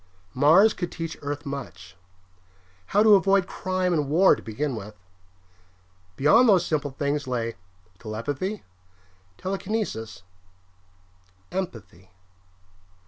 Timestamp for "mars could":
0.33-0.91